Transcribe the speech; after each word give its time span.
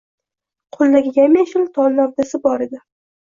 Qo‘lidagi 0.77 1.11
yam-yashil 1.17 1.67
tol 1.77 1.99
novdasi 1.99 2.41
bore 2.49 2.69
di. 2.75 2.81